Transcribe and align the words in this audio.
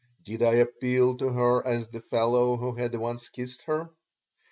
Did 0.23 0.41
I 0.41 0.53
appeal 0.55 1.15
to 1.17 1.29
her 1.29 1.63
as 1.63 1.89
the 1.89 2.01
fellow 2.01 2.57
who 2.57 2.73
had 2.73 2.95
once 2.95 3.29
kissed 3.29 3.61
her? 3.67 3.91